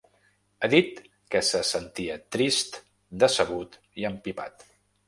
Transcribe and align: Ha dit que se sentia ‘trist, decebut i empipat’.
Ha 0.59 0.69
dit 0.73 1.01
que 1.35 1.43
se 1.51 1.61
sentia 1.73 2.17
‘trist, 2.37 2.81
decebut 3.27 3.79
i 4.03 4.11
empipat’. 4.15 4.71